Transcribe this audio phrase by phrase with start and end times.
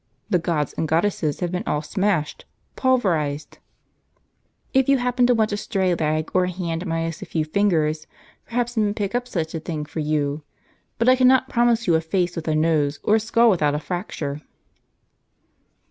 [0.31, 3.59] The gods and goddesses have been all smashed, pulverized!
[4.73, 8.07] If you happen to want a stray leg, or a hand minus a few fingers,
[8.45, 10.41] perhaps I may pick up such a thing for you.
[10.97, 13.79] But I cannot promise you a face with a nose, or a skull without a
[13.79, 14.41] fracture."